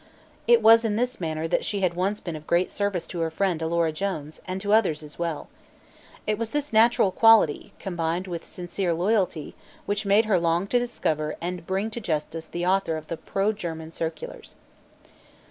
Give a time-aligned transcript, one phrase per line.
[0.47, 3.29] It was in this manner that she had once been of great service to her
[3.29, 5.47] friend Alora Jones, and to others as well.
[6.25, 9.53] It was this natural quality, combined with sincere loyalty,
[9.85, 13.53] which made her long to discover and bring to justice the author of the pro
[13.53, 14.55] German circulars.